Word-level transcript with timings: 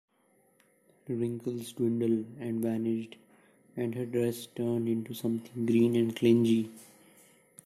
Wrinkles 1.07 1.73
dwindled 1.75 2.25
and 2.39 2.59
vanished, 2.59 3.17
and 3.77 3.93
her 3.93 4.07
dress 4.07 4.47
turned 4.47 4.89
into 4.89 5.13
something 5.13 5.67
green 5.67 5.95
and 5.95 6.15
clingy. 6.15 6.71